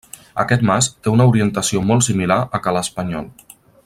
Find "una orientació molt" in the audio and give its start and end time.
1.17-2.07